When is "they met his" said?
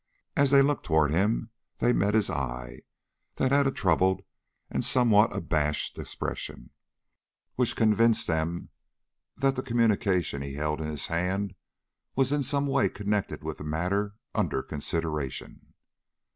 1.77-2.27